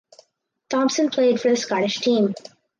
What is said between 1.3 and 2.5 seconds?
for the Scottish team.